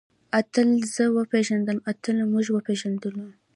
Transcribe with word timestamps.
اتل 0.39 0.69
زه 0.95 1.03
وپېژندلم. 1.17 1.79
اتل 1.91 2.15
موږ 2.31 2.45
وپېژندلو. 2.51 3.25